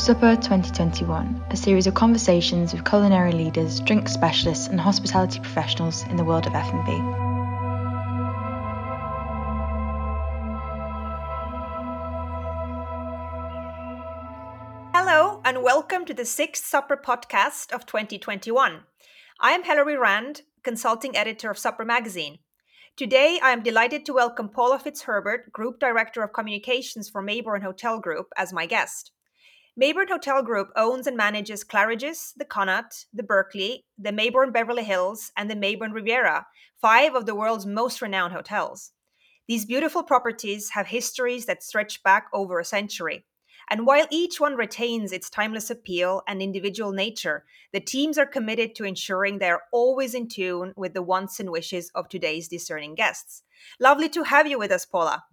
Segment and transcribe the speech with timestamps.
[0.00, 6.16] Supper 2021, a series of conversations with culinary leaders, drink specialists, and hospitality professionals in
[6.16, 6.90] the world of F&B.
[14.94, 18.80] Hello, and welcome to the sixth Supper podcast of 2021.
[19.38, 22.38] I am Hilary Rand, consulting editor of Supper Magazine.
[22.96, 28.00] Today, I am delighted to welcome Paula Fitzherbert, Group Director of Communications for Maybourne Hotel
[28.00, 29.12] Group, as my guest.
[29.80, 35.32] Maybourne Hotel Group owns and manages Claridge's, the Connaught, the Berkeley, the Maybourne Beverly Hills,
[35.38, 36.46] and the Maybourne Riviera,
[36.82, 38.92] five of the world's most renowned hotels.
[39.48, 43.24] These beautiful properties have histories that stretch back over a century.
[43.70, 48.74] And while each one retains its timeless appeal and individual nature, the teams are committed
[48.74, 52.94] to ensuring they are always in tune with the wants and wishes of today's discerning
[52.96, 53.44] guests.
[53.80, 55.24] Lovely to have you with us, Paula.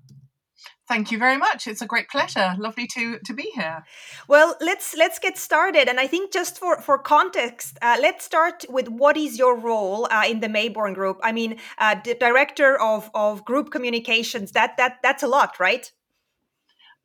[0.87, 1.67] Thank you very much.
[1.67, 2.55] It's a great pleasure.
[2.57, 3.83] Lovely to to be here.
[4.27, 5.89] Well, let's let's get started.
[5.89, 10.07] And I think just for for context, uh, let's start with what is your role
[10.09, 11.19] uh, in the Maybourne Group?
[11.23, 14.53] I mean, uh, the director of of group communications.
[14.53, 15.91] That that that's a lot, right?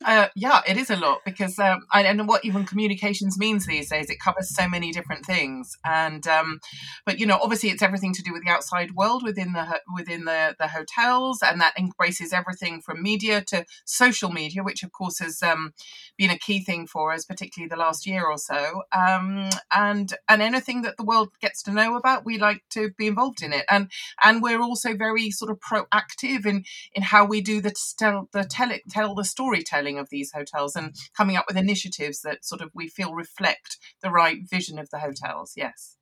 [0.05, 3.67] Uh, yeah, it is a lot because um, I don't know what even communications means
[3.67, 4.11] these days.
[4.11, 6.61] It covers so many different things, and um,
[7.06, 10.25] but you know, obviously, it's everything to do with the outside world within the within
[10.25, 15.19] the the hotels, and that embraces everything from media to social media, which of course
[15.19, 15.73] has um,
[16.17, 18.83] been a key thing for us, particularly the last year or so.
[18.92, 23.06] Um, and and anything that the world gets to know about, we like to be
[23.06, 23.91] involved in it, and
[24.23, 26.64] and we're also very sort of proactive in
[26.95, 30.77] in how we do the tell the tell it tell the storytelling of these hotels
[30.77, 34.91] and coming up with initiatives that sort of we feel reflect the right vision of
[34.91, 35.53] the hotels.
[35.57, 35.97] Yes.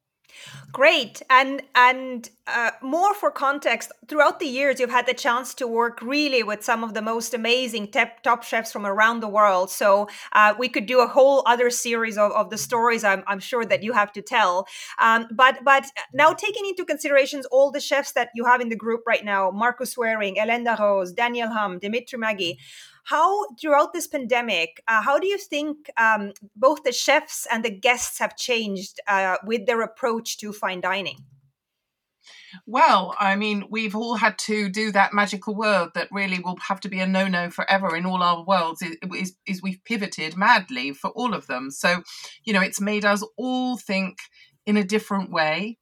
[0.72, 3.92] Great, and and uh, more for context.
[4.08, 7.34] Throughout the years, you've had the chance to work really with some of the most
[7.34, 9.70] amazing top, chefs from around the world.
[9.70, 13.04] So uh, we could do a whole other series of, of the stories.
[13.04, 14.66] I'm, I'm sure that you have to tell.
[14.98, 18.76] Um, but but now taking into considerations all the chefs that you have in the
[18.76, 22.52] group right now: Marcus Wareing, Hélène Rose, Daniel Humm, Dmitri Magi.
[23.04, 27.70] How, throughout this pandemic, uh, how do you think um, both the chefs and the
[27.70, 31.24] guests have changed uh, with their approach to fine dining?
[32.66, 36.80] Well, I mean, we've all had to do that magical word that really will have
[36.80, 38.82] to be a no-no forever in all our worlds.
[38.82, 41.70] Is, is we've pivoted madly for all of them.
[41.70, 42.02] So,
[42.44, 44.18] you know, it's made us all think
[44.66, 45.78] in a different way.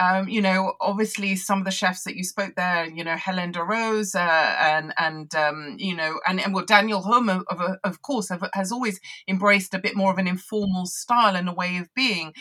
[0.00, 3.52] Um, you know, obviously some of the chefs that you spoke there, you know, Hélène
[3.52, 8.02] Darroze uh, and and um, you know, and, and well, Daniel Humm, of, of, of
[8.02, 11.76] course, have, has always embraced a bit more of an informal style and a way
[11.76, 12.32] of being,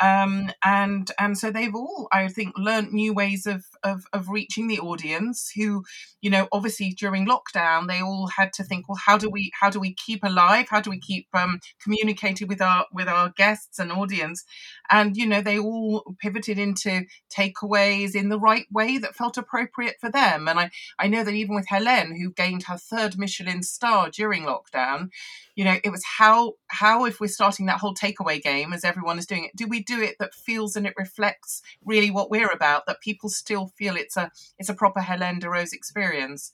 [0.00, 4.68] um, and and so they've all, I think, learned new ways of, of of reaching
[4.68, 5.50] the audience.
[5.56, 5.82] Who,
[6.20, 9.70] you know, obviously during lockdown, they all had to think, well, how do we how
[9.70, 10.68] do we keep alive?
[10.70, 14.44] How do we keep um, communicating with our with our guests and audience?
[14.90, 16.99] And you know, they all pivoted into
[17.34, 20.48] takeaways in the right way that felt appropriate for them.
[20.48, 24.44] And I, I know that even with Hélène, who gained her third Michelin star during
[24.44, 25.10] lockdown,
[25.54, 29.18] you know, it was how how if we're starting that whole takeaway game as everyone
[29.18, 32.50] is doing it, do we do it that feels and it reflects really what we're
[32.50, 36.52] about, that people still feel it's a it's a proper Hélène Darroze experience.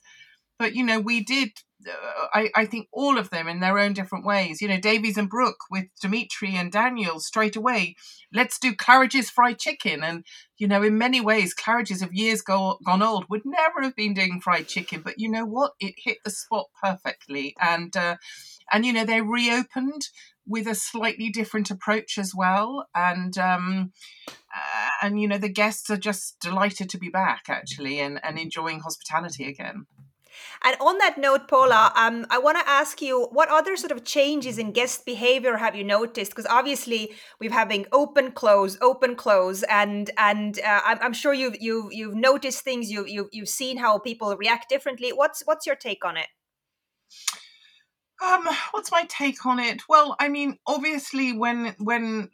[0.59, 1.51] But you know, we did
[2.33, 4.61] I, I think all of them in their own different ways.
[4.61, 7.95] You know, Davies and Brook with Dmitri and Daniel straight away.
[8.33, 10.03] Let's do Claridge's fried chicken.
[10.03, 10.25] And,
[10.57, 14.13] you know, in many ways, Claridge's of years go, gone old would never have been
[14.13, 15.01] doing fried chicken.
[15.01, 15.73] But you know what?
[15.79, 17.55] It hit the spot perfectly.
[17.61, 18.17] And, uh,
[18.71, 20.09] and you know, they reopened
[20.47, 22.87] with a slightly different approach as well.
[22.95, 23.91] And, um,
[24.27, 28.39] uh, and you know, the guests are just delighted to be back actually and, and
[28.39, 29.85] enjoying hospitality again.
[30.63, 34.03] And on that note, Paula, um, I want to ask you what other sort of
[34.03, 36.31] changes in guest behavior have you noticed?
[36.31, 41.55] Because obviously we've having open, close, open, close, and and uh, I'm, I'm, sure you've
[41.59, 42.91] you've you've noticed things.
[42.91, 45.11] You've, you've you've seen how people react differently.
[45.11, 46.27] What's what's your take on it?
[48.19, 49.83] Um, what's my take on it?
[49.87, 52.29] Well, I mean, obviously, when when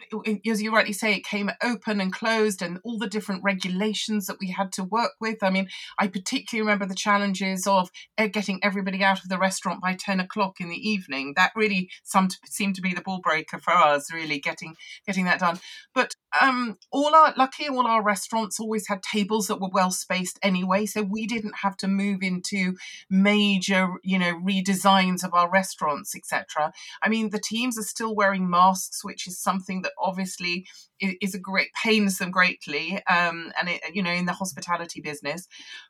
[0.47, 4.37] as you rightly say, it came open and closed, and all the different regulations that
[4.39, 5.43] we had to work with.
[5.43, 5.67] I mean,
[5.99, 10.61] I particularly remember the challenges of getting everybody out of the restaurant by ten o'clock
[10.61, 11.33] in the evening.
[11.35, 14.75] That really some seemed to be the ball breaker for us, really getting
[15.05, 15.59] getting that done.
[15.93, 20.39] But um, all our luckily all our restaurants always had tables that were well spaced
[20.41, 22.75] anyway, so we didn't have to move into
[23.09, 26.73] major, you know, redesigns of our restaurants, etc.
[27.01, 30.65] I mean, the teams are still wearing masks, which is something that obviously
[30.99, 35.47] is, a great pains them greatly, um, and it, you know, in the hospitality business.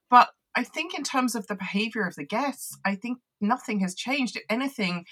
[0.09, 3.95] But I think in terms of the behavior of the guests, I think nothing has
[3.95, 4.35] changed.
[4.35, 5.05] If anything,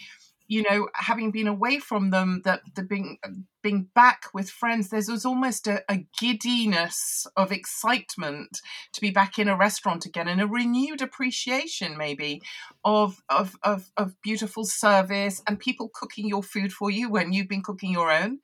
[0.47, 3.17] you know, having been away from them, that the being
[3.61, 8.59] being back with friends, there's was almost a, a, giddiness of excitement
[8.93, 12.41] to be back in a restaurant again and a renewed appreciation maybe
[12.83, 17.47] of, of of of beautiful service and people cooking your food for you when you've
[17.47, 18.39] been cooking your own.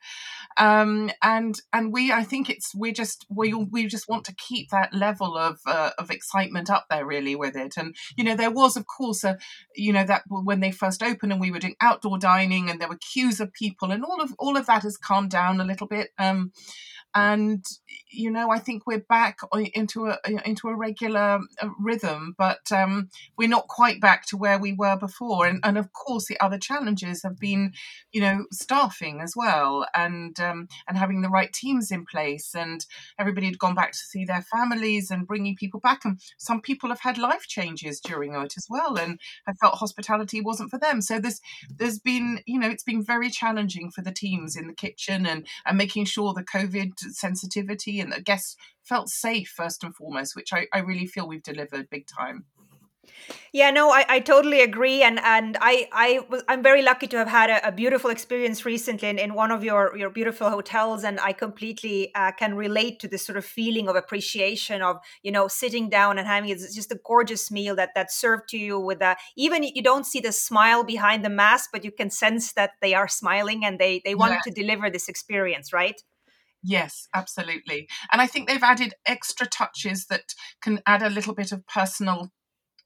[0.58, 4.70] Um, and and we I think it's we just we we just want to keep
[4.70, 7.76] that level of uh, of excitement up there really with it.
[7.78, 9.38] And you know, there was of course a
[9.76, 12.90] you know that when they first opened and we were doing outdoor dining and there
[12.90, 15.88] were queues of people and all of all of that has calmed down a little
[15.88, 16.12] bit.
[16.18, 16.52] Um,
[17.16, 17.66] and
[18.10, 19.40] you know i think we're back
[19.74, 24.60] into a into a regular uh, rhythm but um, we're not quite back to where
[24.60, 25.46] we were before.
[25.46, 27.74] And, and of course the other challenges have been
[28.12, 32.54] you know staffing as well and um, and having the right teams in place.
[32.56, 32.86] And
[33.20, 36.06] everybody had gone back to see their families and bringing people back.
[36.06, 40.42] And some people have had life changes during it as well and i felt hospitality
[40.42, 41.02] wasn't for them.
[41.02, 44.74] So there's there's been you know it's been very challenging for the teams in the
[44.74, 49.96] kitchen and and making sure the covid sensitivity and the guests felt safe first and
[49.96, 52.46] foremost, which I, I really feel we've delivered big time.
[53.54, 57.18] Yeah, no, I, I totally agree, and and I I was I'm very lucky to
[57.18, 61.04] have had a, a beautiful experience recently in, in one of your your beautiful hotels,
[61.04, 65.32] and I completely uh, can relate to this sort of feeling of appreciation of you
[65.32, 68.80] know sitting down and having it's just a gorgeous meal that that's served to you
[68.80, 72.54] with a even you don't see the smile behind the mask, but you can sense
[72.54, 76.02] that they are smiling and they they want to deliver this experience, right?
[76.64, 77.88] Yes, absolutely.
[78.12, 82.32] And I think they've added extra touches that can add a little bit of personal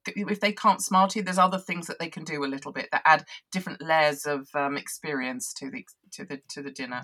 [0.08, 2.90] if they can't smile to there's other things that they can do a little bit
[2.92, 5.78] that add different layers of um, experience to the
[6.12, 7.02] to the to the dinner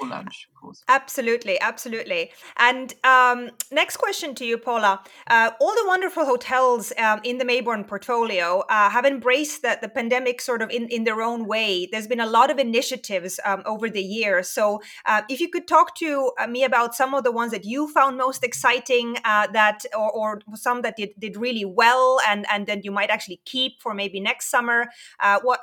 [0.00, 0.82] or lunch, of course.
[0.88, 2.30] Absolutely, absolutely.
[2.56, 5.02] And um, next question to you, Paula.
[5.26, 9.88] Uh, all the wonderful hotels um, in the Maybourne portfolio uh, have embraced the, the
[9.88, 11.86] pandemic sort of in, in their own way.
[11.90, 14.48] There's been a lot of initiatives um, over the years.
[14.48, 17.64] So, uh, if you could talk to uh, me about some of the ones that
[17.64, 22.46] you found most exciting, uh, that or, or, some that did, did really well, and
[22.52, 24.86] and then you might actually keep for maybe next summer.
[25.20, 25.60] Uh, what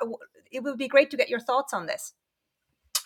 [0.50, 2.14] it would be great to get your thoughts on this.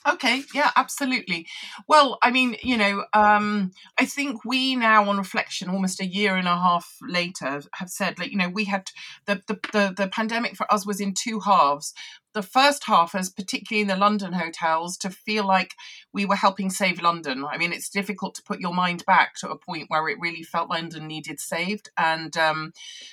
[0.06, 1.46] Okay, yeah, absolutely.
[1.88, 6.36] Well, I mean, you know, um, I think we now, on reflection, almost a year
[6.36, 8.90] and a half later, have said, like, you know, we had
[9.26, 11.92] the the the, the pandemic for us was in two halves
[12.34, 15.72] the first half as particularly in the London hotels to feel like
[16.12, 17.44] we were helping save London.
[17.44, 20.42] I mean, it's difficult to put your mind back to a point where it really
[20.42, 21.90] felt London needed saved.
[21.96, 22.72] And, um,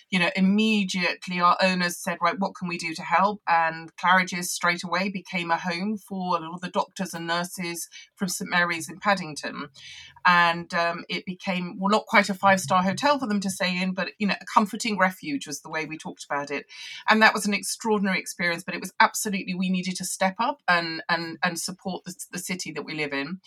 [0.09, 3.41] you know, immediately our owners said, right, what can we do to help?
[3.47, 8.49] And Claridge's straight away became a home for all the doctors and nurses from St
[8.49, 9.69] Mary's in Paddington.
[10.27, 13.79] And um, it became, well, not quite a five star hotel for them to stay
[13.79, 16.65] in, but, you know, a comforting refuge was the way we talked about it.
[17.07, 19.14] And that was an extraordinary experience, but it was absolutely
[19.57, 23.13] we needed to step up and and and support the, the city that we live
[23.13, 23.39] in.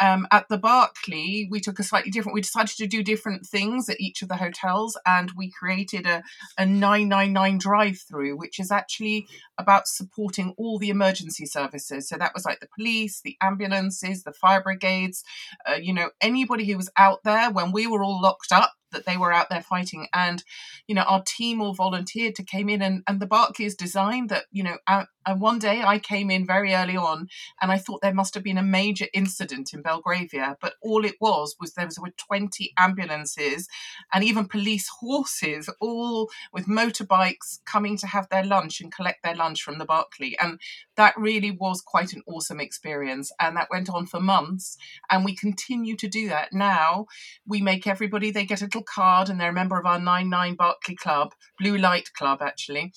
[0.00, 2.34] Um, at the Berkeley, we took a slightly different.
[2.34, 6.22] We decided to do different things at each of the hotels, and we created a
[6.58, 9.26] a nine nine nine drive through, which is actually
[9.58, 12.08] about supporting all the emergency services.
[12.08, 15.24] So that was like the police, the ambulances, the fire brigades,
[15.68, 19.06] uh, you know, anybody who was out there when we were all locked up that
[19.06, 20.06] they were out there fighting.
[20.14, 20.42] And,
[20.86, 24.44] you know, our team all volunteered to came in and, and the Berkeley's design that,
[24.50, 24.78] you know,
[25.26, 27.28] and one day I came in very early on
[27.60, 31.16] and I thought there must have been a major incident in Belgravia, but all it
[31.20, 33.68] was was there was were 20 ambulances
[34.12, 39.34] and even police horses, all with motorbikes coming to have their lunch and collect their
[39.34, 40.36] lunch from the Berkeley.
[40.38, 40.60] And
[40.96, 43.32] that really was quite an awesome experience.
[43.40, 44.76] And that went on for months.
[45.10, 46.52] And we continue to do that.
[46.52, 47.06] Now
[47.46, 50.54] we make everybody, they get a little card and they're a member of our 99
[50.54, 52.92] Berkeley Club, Blue Light Club, actually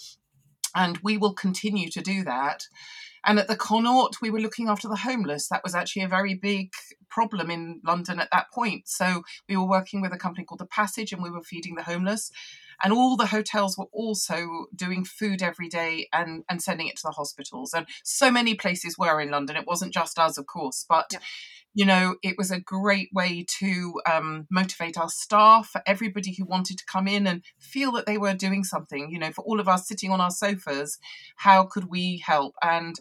[0.76, 2.68] and we will continue to do that.
[3.26, 5.48] And at the Connaught, we were looking after the homeless.
[5.48, 6.72] That was actually a very big
[7.10, 8.88] problem in London at that point.
[8.88, 11.84] So we were working with a company called The Passage and we were feeding the
[11.84, 12.30] homeless.
[12.84, 17.04] And all the hotels were also doing food every day and, and sending it to
[17.06, 17.74] the hospitals.
[17.74, 19.56] And so many places were in London.
[19.56, 21.20] It wasn't just us, of course, but yeah
[21.76, 26.46] you know, it was a great way to um, motivate our staff, for everybody who
[26.46, 29.12] wanted to come in and feel that they were doing something.
[29.12, 30.98] You know, for all of us sitting on our sofas,
[31.36, 32.56] how could we help?
[32.64, 32.96] And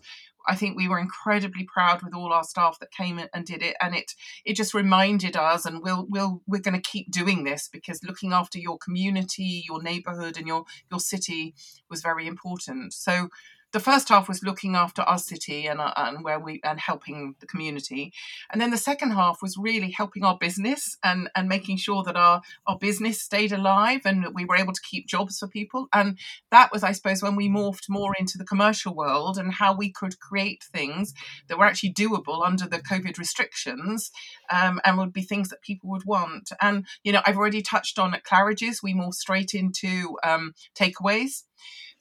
[0.47, 3.77] I think we were incredibly proud with all our staff that came and did it,
[3.81, 7.69] and it it just reminded us, and we'll we'll we're going to keep doing this
[7.69, 11.55] because looking after your community, your neighbourhood, and your your city
[11.89, 12.93] was very important.
[12.93, 13.29] So
[13.75, 17.35] the first half was looking after our city and, uh, and where we and helping
[17.41, 18.13] the community,
[18.53, 22.17] and then the second half was really helping our business and and making sure that
[22.17, 25.89] our our business stayed alive and that we were able to keep jobs for people.
[25.93, 26.17] And
[26.53, 29.91] that was, I suppose, when we morphed more into the commercial world and how we
[29.91, 31.13] could create things
[31.49, 34.13] that were actually doable under the COVID restrictions
[34.51, 36.53] um, and would be things that people would want.
[36.61, 41.43] And you know, I've already touched on at Claridge's, we morphed straight into um, takeaways.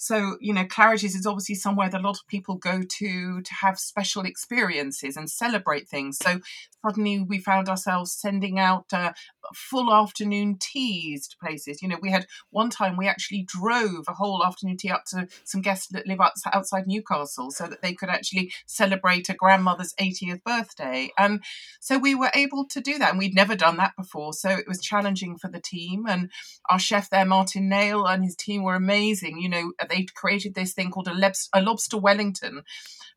[0.03, 3.53] So, you know, Claridge's is obviously somewhere that a lot of people go to to
[3.53, 6.17] have special experiences and celebrate things.
[6.21, 6.41] So
[6.85, 9.13] suddenly we found ourselves sending out uh,
[9.53, 11.81] full afternoon teas to places.
[11.81, 15.27] You know, we had one time we actually drove a whole afternoon tea up to
[15.45, 16.19] some guests that live
[16.51, 21.11] outside Newcastle so that they could actually celebrate a grandmother's 80th birthday.
[21.17, 21.41] And
[21.79, 23.11] so we were able to do that.
[23.11, 24.33] And we'd never done that before.
[24.33, 26.05] So it was challenging for the team.
[26.07, 26.29] And
[26.69, 29.39] our chef there, Martyn Nail, and his team were amazing.
[29.39, 32.63] You know, they created this thing called a, lebs- a lobster Wellington.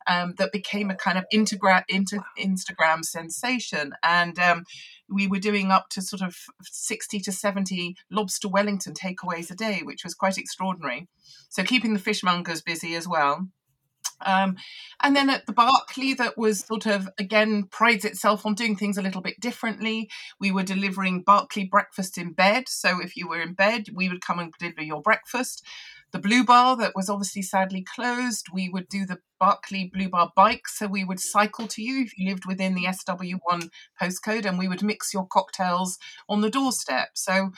[0.09, 3.93] Um, that became a kind of integra- inter- Instagram sensation.
[4.05, 4.63] And um,
[5.09, 9.81] we were doing up to sort of 60 to 70 lobster Wellington takeaways a day,
[9.83, 11.09] which was quite extraordinary.
[11.49, 13.49] So keeping the fishmongers busy as well.
[14.25, 14.57] Um,
[15.03, 18.97] and then at the Berkeley, that was sort of again prides itself on doing things
[18.97, 20.09] a little bit differently.
[20.41, 22.69] We were delivering Berkeley breakfast in bed.
[22.69, 25.65] So if you were in bed, we would come and deliver your breakfast
[26.13, 28.47] the Blue Bar that was obviously sadly closed.
[28.53, 32.17] We would do the Berkeley Blue Bar bike, so we would cycle to you if
[32.17, 33.71] you lived within the SW1
[34.01, 35.99] postcode, and we would mix your cocktails
[36.29, 37.11] on the doorstep.
[37.15, 37.51] So,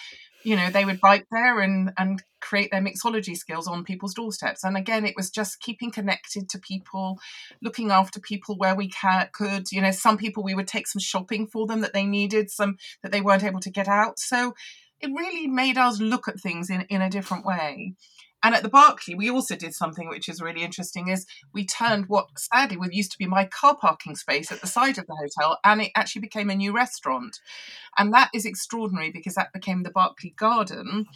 [0.42, 4.64] you know, they would bike there and and create their mixology skills on people's doorsteps.
[4.64, 7.18] And again, it was just keeping connected to people,
[7.60, 9.70] looking after people where we ca- could.
[9.70, 12.76] You know, some people we would take some shopping for them that they needed, some
[13.02, 14.18] that they weren't able to get out.
[14.18, 14.54] So
[15.00, 17.94] it really made us look at things in, in a different way.
[18.42, 22.06] And at the Berkeley, we also did something which is really interesting is we turned
[22.06, 25.16] what sadly would used to be my car parking space at the side of the
[25.16, 27.40] hotel and it actually became a new restaurant.
[27.96, 31.06] And that is extraordinary because that became the Berkeley Garden.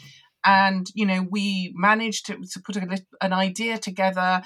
[0.45, 4.43] And, you know, we managed to, to put a, an idea together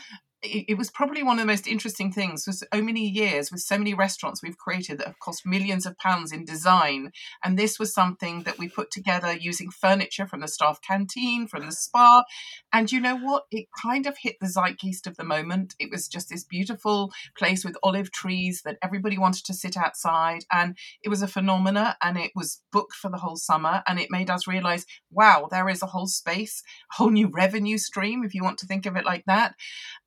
[0.69, 3.79] it, was probably one of the most interesting things for so many years with so
[3.79, 7.13] many restaurants we've created that have cost millions of pounds in design
[7.45, 11.67] and this was something that we put together using furniture from the staff canteen from
[11.67, 12.25] the spa
[12.73, 13.45] and you know what?
[13.51, 15.75] It kind of hit the zeitgeist of the moment.
[15.79, 20.45] It was just this beautiful place with olive trees that everybody wanted to sit outside
[20.53, 24.11] and it was a phenomena and it was booked for the whole summer and it
[24.11, 26.63] made us realize wow there is a whole space
[26.93, 29.55] a whole new revenue stream if you want to think of it like that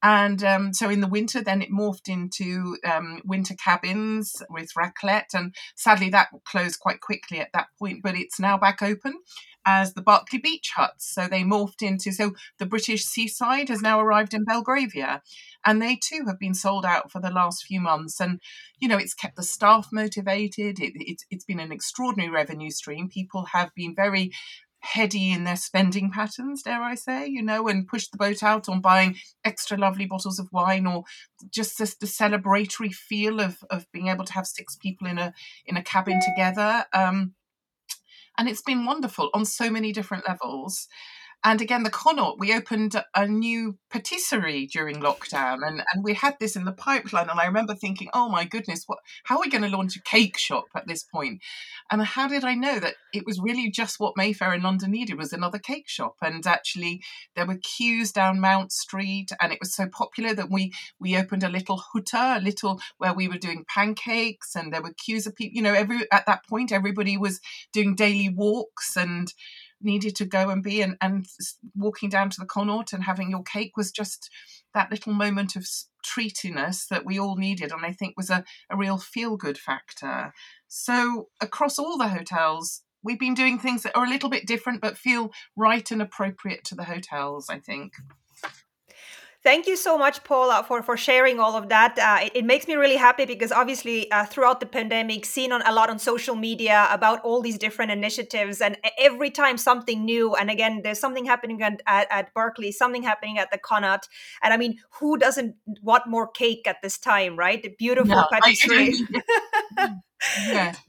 [0.03, 4.69] and and um, so in the winter, then it morphed into um, winter cabins with
[4.77, 5.33] raclette.
[5.33, 9.15] And sadly, that closed quite quickly at that point, but it's now back open
[9.65, 11.13] as the Berkeley Beach Huts.
[11.13, 15.23] So they morphed into, so the British seaside has now arrived in Belgravia.
[15.65, 18.21] And they too have been sold out for the last few months.
[18.21, 18.39] And,
[18.79, 20.79] you know, it's kept the staff motivated.
[20.79, 23.09] It, it, it's been an extraordinary revenue stream.
[23.09, 24.31] People have been very
[24.79, 28.69] heady in their spending patterns, dare I say, you know, and push the boat out
[28.69, 31.03] on buying extra lovely bottles of wine or
[31.51, 35.33] just this, the celebratory feel of, of being able to have six people in a
[35.65, 36.85] in a cabin together.
[36.93, 37.33] Um,
[38.37, 40.87] and it's been wonderful on so many different levels.
[41.43, 46.35] And again, the Connaught, we opened a new patisserie during lockdown, and, and we had
[46.37, 47.29] this in the pipeline.
[47.29, 48.99] And I remember thinking, oh my goodness, what?
[49.23, 51.41] How are we going to launch a cake shop at this point?
[51.89, 55.17] And how did I know that it was really just what Mayfair in London needed
[55.17, 56.15] was another cake shop?
[56.21, 57.01] And actually,
[57.37, 61.43] there were queues down Mount Street, and it was so popular that we we opened
[61.43, 65.37] a little huta, a little where we were doing pancakes, and there were queues of
[65.37, 65.55] people.
[65.55, 67.39] You know, every at that point, everybody was
[67.71, 69.33] doing daily walks and
[69.81, 71.25] needed to go and be and, and
[71.75, 74.29] walking down to the Connaught and having your cake was just
[74.73, 75.67] that little moment of
[76.05, 80.33] treatiness that we all needed and I think was a, a real feel good factor.
[80.67, 84.81] So across all the hotels, we've been doing things that are a little bit different
[84.81, 87.93] but feel right and appropriate to the hotels, I think.
[89.41, 91.97] Thank you so much, Paula, for, for sharing all of that.
[91.97, 95.61] Uh, it, it, makes me really happy because obviously, uh, throughout the pandemic, seen on
[95.61, 100.35] a lot on social media about all these different initiatives, and every time something new,
[100.35, 104.09] and again, there's something happening at, at, at Berkeley, something happening at the Connaught,
[104.43, 107.63] and I mean, who doesn't want more cake at this time, right?
[107.63, 108.93] The beautiful no, patisserie.
[110.47, 110.75] yeah.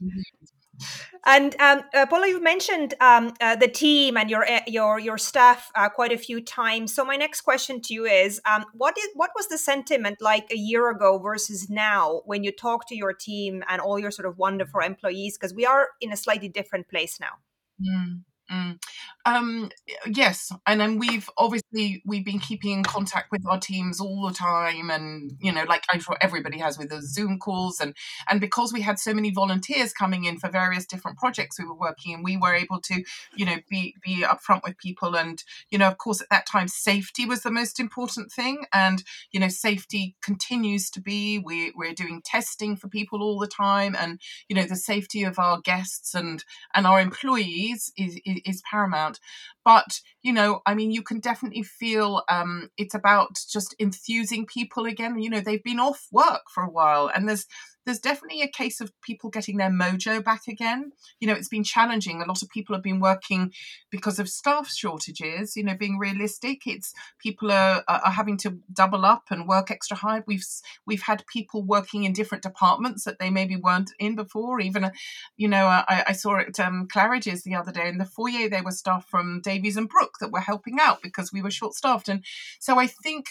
[1.25, 5.19] And um, uh, Paula, you've mentioned um, uh, the team and your uh, your your
[5.19, 6.95] staff uh, quite a few times.
[6.95, 10.51] So my next question to you is, um, what is what was the sentiment like
[10.51, 14.27] a year ago versus now when you talk to your team and all your sort
[14.27, 15.37] of wonderful employees?
[15.37, 17.37] Because we are in a slightly different place now.
[17.79, 18.79] Mm, Mm.
[19.25, 19.69] Um,
[20.07, 24.33] yes, and then we've obviously we've been keeping in contact with our teams all the
[24.33, 27.95] time, and you know, like I'm sure everybody has with those Zoom calls, and
[28.29, 31.75] and because we had so many volunteers coming in for various different projects we were
[31.75, 33.03] working in, we were able to,
[33.35, 36.67] you know, be be upfront with people, and you know, of course, at that time,
[36.67, 41.39] safety was the most important thing, and you know, safety continues to be.
[41.39, 45.39] We we're doing testing for people all the time, and you know, the safety of
[45.39, 46.43] our guests and
[46.73, 49.19] and our employees is, is is paramount.
[49.63, 54.85] But you know, I mean, you can definitely feel um, it's about just enthusing people
[54.85, 55.19] again.
[55.19, 57.45] You know, they've been off work for a while, and there's
[57.85, 60.91] there's definitely a case of people getting their mojo back again.
[61.19, 62.21] You know, it's been challenging.
[62.21, 63.51] A lot of people have been working
[63.89, 65.55] because of staff shortages.
[65.55, 69.97] You know, being realistic, it's people are, are having to double up and work extra
[69.97, 70.23] hard.
[70.27, 70.45] We've
[70.85, 74.59] we've had people working in different departments that they maybe weren't in before.
[74.59, 74.91] Even,
[75.37, 78.47] you know, I, I saw it um, Claridge's the other day in the foyer.
[78.49, 81.73] There were staff from Davies and Brook that were helping out because we were short
[81.73, 82.23] staffed, and
[82.59, 83.25] so I think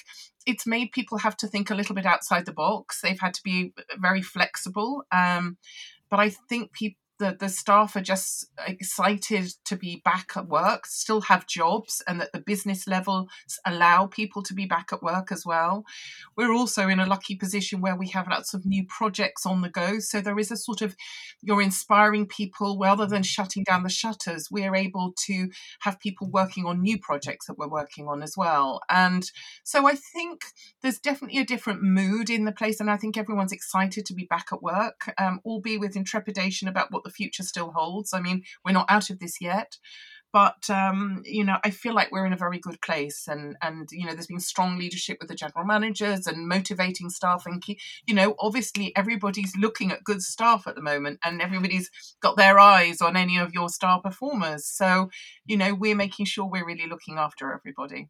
[0.46, 3.00] it's made people have to think a little bit outside the box.
[3.00, 5.04] They've had to be very flexible.
[5.12, 5.58] Um,
[6.10, 10.86] but I think people the, the staff are just excited to be back at work,
[10.86, 13.28] still have jobs, and that the business levels
[13.66, 15.84] allow people to be back at work as well.
[16.36, 19.68] We're also in a lucky position where we have lots of new projects on the
[19.68, 19.98] go.
[19.98, 20.96] So there is a sort of,
[21.42, 24.48] you're inspiring people rather than shutting down the shutters.
[24.50, 25.50] We're able to
[25.80, 28.80] have people working on new projects that we're working on as well.
[28.88, 29.30] And
[29.62, 30.46] so I think
[30.80, 32.80] there's definitely a different mood in the place.
[32.80, 36.90] And I think everyone's excited to be back at work, um, albeit with intrepidation about
[36.90, 38.12] what the the future still holds.
[38.14, 39.76] I mean, we're not out of this yet,
[40.32, 43.88] but um, you know, I feel like we're in a very good place, and and
[43.90, 47.62] you know, there's been strong leadership with the general managers and motivating staff, and
[48.06, 51.90] you know, obviously everybody's looking at good staff at the moment, and everybody's
[52.22, 54.66] got their eyes on any of your star performers.
[54.66, 55.10] So
[55.46, 58.08] you know, we're making sure we're really looking after everybody.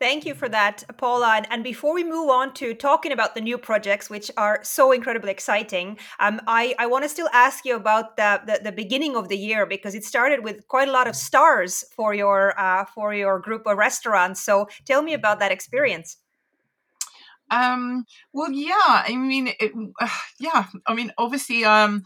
[0.00, 1.42] Thank you for that, Paula.
[1.50, 5.32] And before we move on to talking about the new projects, which are so incredibly
[5.32, 9.28] exciting, um, I, I want to still ask you about the, the, the, beginning of
[9.28, 13.12] the year because it started with quite a lot of stars for your uh, for
[13.12, 14.40] your group of restaurants.
[14.40, 16.18] So tell me about that experience.
[17.50, 20.08] Um, well, yeah, I mean, it, uh,
[20.38, 22.04] yeah, I mean, obviously, um,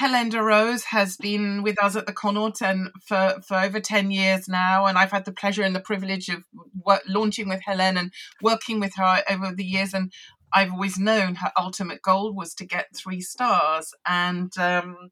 [0.00, 4.86] Darroze has been with us at the Connaught and for, for over 10 years now.
[4.86, 6.44] And I've had the pleasure and the privilege of
[6.84, 9.94] work, launching with Hélène and working with her over the years.
[9.94, 10.12] And
[10.52, 13.94] I've always known her ultimate goal was to get three stars.
[14.06, 15.10] And, um,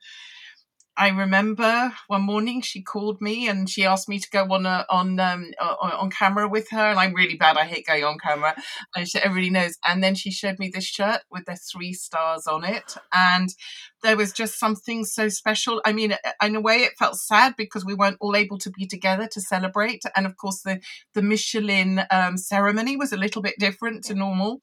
[0.96, 4.84] I remember one morning she called me and she asked me to go on a,
[4.90, 7.56] on um, on, camera with her, and I'm really bad.
[7.56, 8.54] I hate going on camera,
[8.94, 9.78] and she, everybody knows.
[9.84, 13.48] And then she showed me this shirt with the three stars on it, and
[14.02, 15.80] there was just something so special.
[15.86, 18.86] I mean, in a way, it felt sad because we weren't all able to be
[18.86, 20.80] together to celebrate, and of course, the
[21.14, 24.60] the Michelin um, ceremony was a little bit different to normal.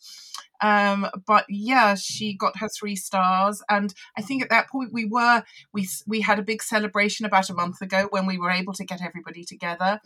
[0.61, 5.05] Um, but yeah, she got her three stars, and I think at that point we
[5.05, 5.43] were
[5.73, 8.85] we we had a big celebration about a month ago when we were able to
[8.85, 9.99] get everybody together,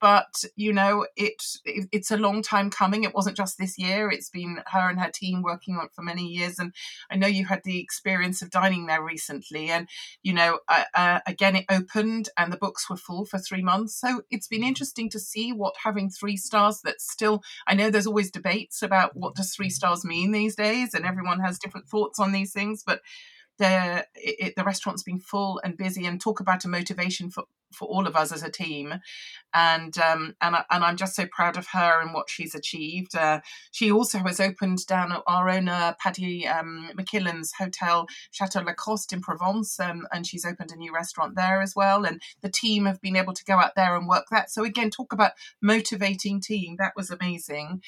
[0.00, 3.04] but you know it, it, it's a long time coming.
[3.04, 4.10] It wasn't just this year.
[4.10, 6.58] It's been her and her team working on it for many years.
[6.58, 6.74] And
[7.10, 9.70] i know you had the experience of dining there recently.
[9.70, 9.88] And
[10.22, 13.94] you know uh, uh, again it opened and the books were full for three months.
[13.94, 18.06] So it's been interesting to see what having three stars that's still i know there's
[18.06, 22.18] always debates about what does three stars mean these days and everyone has different thoughts
[22.18, 23.00] on these things but
[23.60, 27.86] the it, the restaurant's been full and busy and talk about a motivation for for
[27.86, 28.94] all of us as a team.
[29.54, 33.14] And um and, I, and I'm just so proud of her and what she's achieved.
[33.14, 39.12] Uh, she also has opened down our owner Paddy um, McKillen's hotel Château La Coste
[39.12, 42.04] in Provence um, and she's opened a new restaurant there as well.
[42.04, 44.50] And the team have been able to go out there and work that.
[44.50, 46.76] So again talk about motivating team.
[46.78, 47.82] That was amazing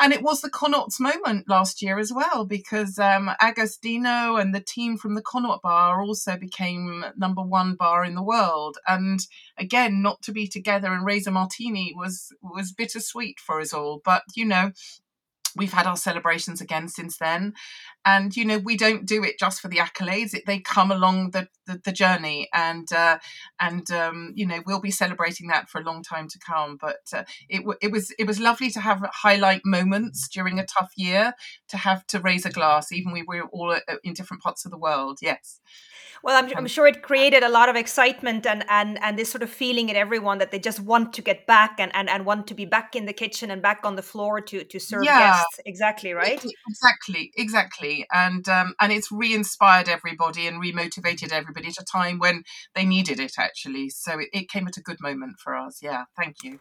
[0.00, 4.60] and it was the Connaught's moment last year as well, because um, Agostino and the
[4.60, 8.78] team from the Connaught Bar also became number one bar in the world.
[8.88, 9.20] And
[9.58, 14.00] again, not to be together and raise a martini was was bittersweet for us all.
[14.02, 14.72] But you know,
[15.56, 17.54] we've had our celebrations again since then.
[18.04, 21.32] And you know we don't do it just for the accolades it, they come along
[21.32, 22.48] the, the, the journey.
[22.54, 23.18] And uh,
[23.58, 26.78] and um, you know we'll be celebrating that for a long time to come.
[26.80, 30.92] But uh, it, it was it was lovely to have highlight moments during a tough
[30.96, 31.34] year
[31.68, 34.70] to have to raise a glass even we were all uh, in different parts of
[34.70, 35.18] the world.
[35.22, 35.60] Yes.
[36.22, 39.42] Well, I'm, I'm sure it created a lot of excitement and, and, and this sort
[39.42, 42.46] of feeling in everyone that they just want to get back and, and, and want
[42.48, 45.18] to be back in the kitchen and back on the floor to, to serve yeah,
[45.18, 45.39] guests.
[45.66, 46.44] Exactly, right?
[46.68, 48.06] Exactly, exactly.
[48.12, 53.20] And um, and it's re-inspired everybody and re-motivated everybody at a time when they needed
[53.20, 53.90] it actually.
[53.90, 55.80] So it, it came at a good moment for us.
[55.82, 56.58] Yeah, thank you.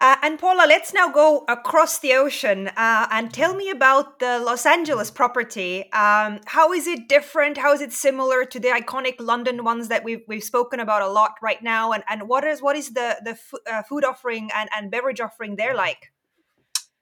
[0.00, 4.38] Uh, and Paula, let's now go across the ocean uh, and tell me about the
[4.38, 5.90] Los Angeles property.
[5.92, 7.58] Um, how is it different?
[7.58, 11.08] How is it similar to the iconic London ones that we've, we've spoken about a
[11.08, 11.90] lot right now?
[11.90, 15.20] And, and what is what is the the f- uh, food offering and, and beverage
[15.20, 16.12] offering there like?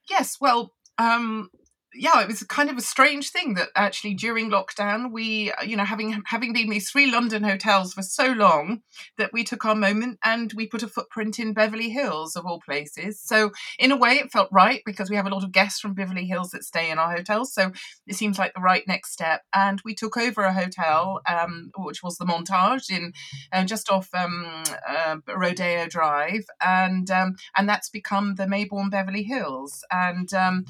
[0.09, 1.51] Yes, well, um,
[1.99, 5.85] yeah, it was kind of a strange thing that actually during lockdown we, you know,
[5.85, 8.83] having having been these three London hotels for so long,
[9.19, 12.61] that we took our moment and we put a footprint in Beverly Hills of all
[12.61, 13.21] places.
[13.21, 15.95] So in a way, it felt right because we have a lot of guests from
[15.95, 17.53] Beverly Hills that stay in our hotels.
[17.53, 17.73] So
[18.07, 19.43] it seems like the right next step.
[19.55, 23.13] And we took over a hotel, um, which was the Montage in
[23.53, 29.23] uh, just off um, uh, Rodeo Drive, and um, and that's become the Maybourne Beverly
[29.23, 29.85] Hills.
[29.91, 30.65] And um,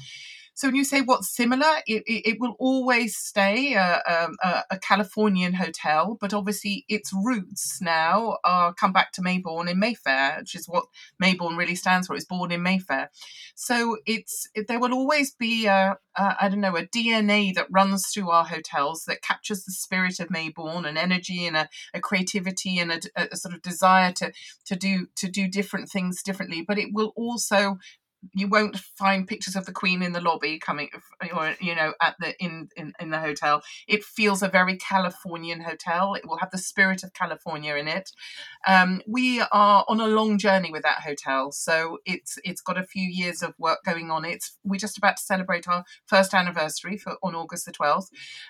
[0.57, 4.63] so when you say what's similar, it, it, it will always stay a, um, a,
[4.71, 10.37] a, Californian hotel, but obviously its roots now are come back to Maybourne in Mayfair,
[10.39, 10.85] which is what
[11.21, 12.15] Maybourne really stands for.
[12.15, 13.11] It's born in Mayfair,
[13.53, 17.67] so it's it, there will always be a, a I don't know a DNA that
[17.69, 21.99] runs through our hotels that captures the spirit of Maybourne, and energy, and a, a
[21.99, 24.33] creativity, and a, a sort of desire to
[24.65, 26.63] to do to do different things differently.
[26.67, 27.77] But it will also
[28.33, 30.89] you won't find pictures of the queen in the lobby coming
[31.35, 33.61] or you know at the in, in in the hotel.
[33.87, 36.13] It feels a very californian hotel.
[36.13, 38.11] It will have the spirit of california in it.
[38.67, 42.83] Um, we are on a long journey with that hotel so it's it's got a
[42.83, 44.25] few years of work going on.
[44.25, 48.07] It's we're just about to celebrate our first anniversary for on august the 12th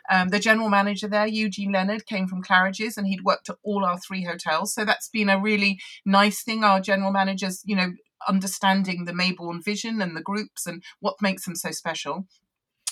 [0.10, 3.86] um, the general manager there eugene leonard came from claridge's and he'd worked at all
[3.86, 4.74] our three hotels.
[4.74, 6.64] So that's been a really nice thing.
[6.64, 7.94] Our general managers you know
[8.28, 12.26] understanding the Maybourne vision and the groups and what makes them so special.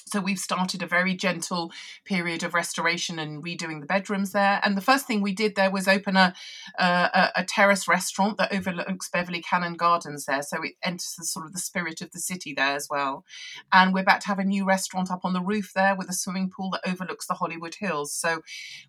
[0.07, 1.71] So we've started a very gentle
[2.05, 4.61] period of restoration and redoing the bedrooms there.
[4.63, 6.33] And the first thing we did there was open a
[6.77, 10.41] a, a terrace restaurant that overlooks Beverly Canon Gardens there.
[10.41, 13.25] So it enters the sort of the spirit of the city there as well.
[13.71, 16.13] And we're about to have a new restaurant up on the roof there with a
[16.13, 18.13] swimming pool that overlooks the Hollywood Hills.
[18.13, 18.41] So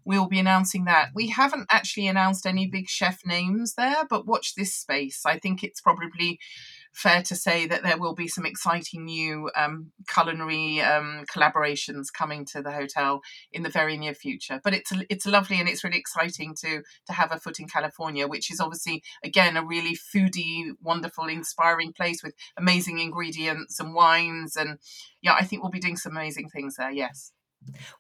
[0.05, 1.11] we'll be announcing that.
[1.15, 5.23] We haven't actually announced any big chef names there, but watch this space.
[5.25, 6.39] I think it's probably
[6.97, 12.47] fair to say that there will be some exciting new um, culinary um, collaborations coming
[12.47, 13.21] to the hotel
[13.53, 14.61] in the very near future.
[14.65, 18.27] But it's it's lovely and it's really exciting to to have a foot in California,
[18.27, 24.57] which is obviously again a really foodie, wonderful, inspiring place with amazing ingredients and wines
[24.57, 24.79] and
[25.21, 26.91] yeah, I think we'll be doing some amazing things there.
[26.91, 27.33] Yes.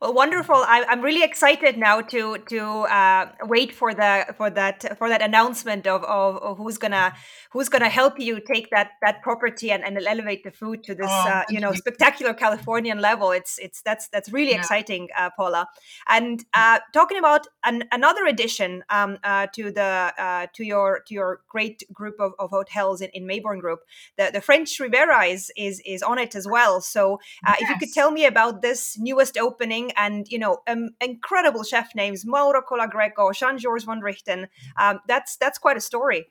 [0.00, 0.56] Well, wonderful.
[0.56, 5.22] I, I'm really excited now to to uh, wait for the for that for that
[5.22, 7.14] announcement of, of, of, who's gonna
[7.50, 11.08] who's gonna help you take that that property and, and elevate the food to this
[11.08, 13.32] oh, uh, you know spectacular Californian level.
[13.32, 14.58] It's it's that's that's really yeah.
[14.58, 15.68] exciting, uh, Paula.
[16.08, 21.14] And uh, talking about an, another addition um, uh, to the uh, to your to
[21.14, 23.80] your great group of, of hotels in, in Maybourne Group,
[24.16, 26.80] the, the French Riviera is is is on it as well.
[26.80, 27.58] So yes.
[27.62, 31.62] if you could tell me about this newest opening opening and you know um, incredible
[31.62, 34.48] chef names mauro colagreco jean-georges Vongerichten.
[34.78, 36.26] Um, that's that's quite a story.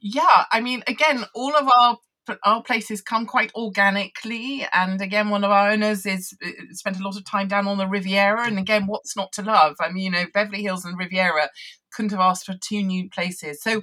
[0.00, 1.98] Yeah i mean again all of our
[2.42, 4.66] our places come quite organically.
[4.72, 7.78] And again one of our owners is uh, spent a lot of time down on
[7.78, 8.46] the riviera.
[8.46, 9.76] And again what's not to love?
[9.80, 11.50] I mean you know beverly hills and riviera
[11.92, 13.62] couldn't have asked for two new places.
[13.62, 13.82] So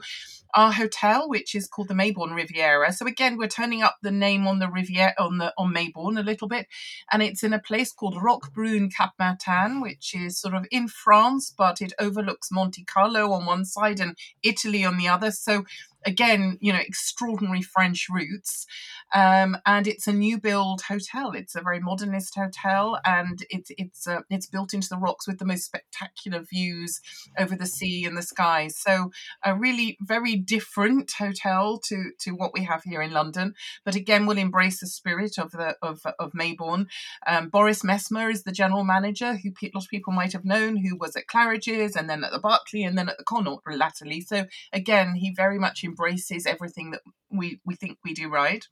[0.54, 2.92] our hotel, which is called the Maybourne Riviera.
[2.92, 6.24] So again, we're turning up the name on the Riviera on the on Maybourne a
[6.24, 6.68] little bit,
[7.12, 11.54] and it's in a place called Roquebrune Cap Martin, which is sort of in France,
[11.56, 15.32] but it overlooks Monte Carlo on one side and Italy on the other.
[15.32, 15.66] So
[16.06, 18.66] again, you know, extraordinary French roots.
[19.14, 21.34] Um, and it's a new build hotel.
[21.34, 25.38] It's a very modernist hotel, and it's it's uh, it's built into the rocks with
[25.38, 27.02] the most spectacular views
[27.38, 28.70] over the sea and the sky.
[28.70, 29.12] So
[29.44, 33.54] a really very different hotel to to what we have here in London.
[33.84, 36.88] But again, will embrace the spirit of the of of Maybourne.
[37.28, 40.78] Um, Boris Mesmer is the general manager, who a lot of people might have known,
[40.78, 44.22] who was at Claridge's and then at the Berkeley and then at the Connaught latterly.
[44.22, 48.66] So again, he very much embraces everything that we we think we do right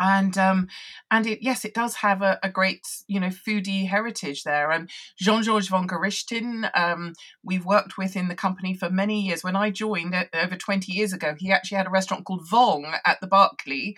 [0.00, 0.68] and um
[1.10, 4.70] and it yes it does have a, a great you know foodie heritage there.
[4.70, 9.44] And jean-georges Vongerichten um we've worked with in the company for many years.
[9.44, 12.98] When i joined uh, over 20 years ago he actually had a restaurant called vong
[13.04, 13.96] at the berkeley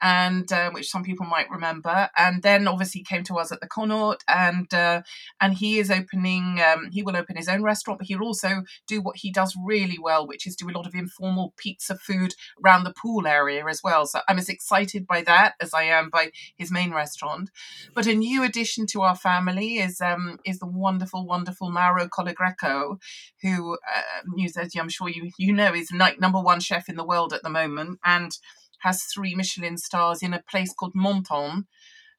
[0.00, 2.08] and uh, which some people might remember.
[2.16, 5.02] And then obviously came to us at the connaught and uh,
[5.40, 9.00] and he is opening um, he will open his own restaurant but he'll also do
[9.00, 12.34] what he does really well which is do a lot of informal pizza food
[12.64, 14.06] around the pool area as well.
[14.06, 17.50] So i'm as excited by that that as I am by his main restaurant.
[17.94, 22.98] But a new addition to our family is um, is the wonderful, wonderful Mauro Colagreco,
[23.42, 27.04] who uh, as I'm sure you you know is night number one chef in the
[27.04, 28.32] world at the moment and
[28.80, 31.66] has three Michelin stars in a place called Menton,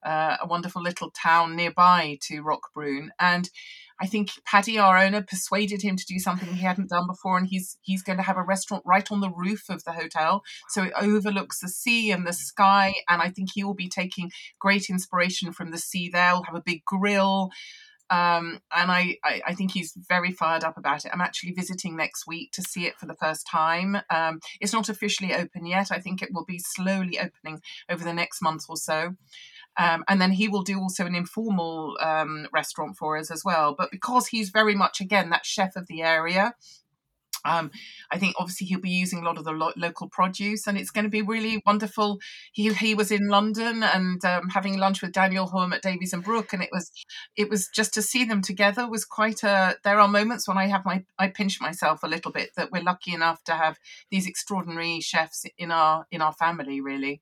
[0.06, 3.10] uh, a wonderful little town nearby to Roquebrune.
[3.20, 3.50] And
[4.02, 7.48] I think Paddy, our owner, persuaded him to do something he hadn't done before, and
[7.48, 10.84] he's he's going to have a restaurant right on the roof of the hotel, so
[10.84, 12.96] it overlooks the sea and the sky.
[13.10, 16.10] And I think he will be taking great inspiration from the sea.
[16.12, 17.52] There, we'll have a big grill.
[18.12, 21.12] Um, and I, I, I, think he's very fired up about it.
[21.14, 23.98] I'm actually visiting next week to see it for the first time.
[24.10, 25.92] Um, it's not officially open yet.
[25.92, 29.12] I think it will be slowly opening over the next month or so.
[29.80, 33.74] Um, and then he will do also an informal um, restaurant for us as well.
[33.78, 36.54] But because he's very much, again, that chef of the area,
[37.46, 37.72] um,
[38.12, 40.92] I think obviously he'll be using a lot of the lo- local produce, and it's
[40.92, 42.20] going to be really wonderful.
[42.52, 46.24] He he was in London and um, having lunch with Daniel Humm at Davies and
[46.24, 46.92] Brook, and it was
[47.36, 49.78] it was just to see them together was quite a.
[49.84, 52.84] There are moments when I have my I pinch myself a little bit that we're
[52.84, 53.78] lucky enough to have
[54.12, 57.22] these extraordinary chefs in our in our family, really.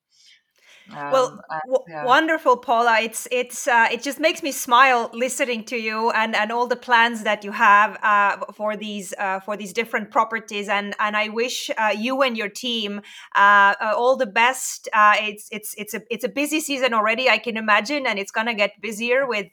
[0.96, 2.06] Um, well, uh, w- yeah.
[2.06, 3.00] wonderful, Paula.
[3.02, 6.78] It's it's uh, it just makes me smile listening to you and and all the
[6.78, 10.70] plans that you have uh, for these uh, for these different properties.
[10.70, 13.02] And and I wish uh, you and your team
[13.36, 14.88] uh, all the best.
[14.96, 17.30] it's it's it's a it's a busy season already.
[17.30, 19.48] I can imagine, and it's gonna get busier with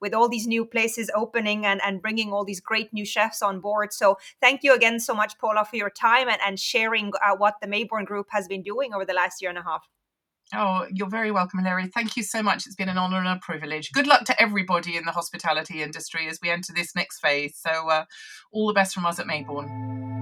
[0.00, 3.60] with all these new places opening and and bringing all these great new chefs on
[3.60, 3.92] board.
[3.92, 7.66] So thank you again so much, Paula, for your time and and sharing what the
[7.66, 9.88] Maybourne Group has been doing over the last year and a half.
[10.54, 11.88] Oh, you're very welcome, Larry.
[11.88, 12.66] Thank you so much.
[12.66, 13.90] It's been an honour and a privilege.
[13.92, 17.58] Good luck to everybody in the hospitality industry as we enter this next phase.
[17.58, 18.04] So, uh,
[18.52, 20.14] all the best from us at Maybourne.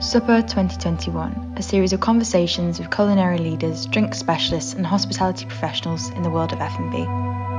[0.00, 6.22] Supper 2021, a series of conversations with culinary leaders, drink specialists, and hospitality professionals in
[6.22, 7.57] the world of F&B.